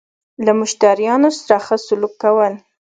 [0.45, 2.53] له مشتريانو سره خه سلوک کول